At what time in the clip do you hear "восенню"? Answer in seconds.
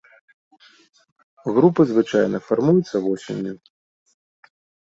3.07-3.55